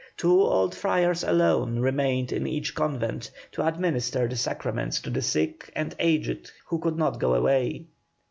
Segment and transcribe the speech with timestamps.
[0.17, 5.71] Two old friars alone remained in each convent to administer the sacraments to the sick
[5.75, 7.85] and aged who could not go away.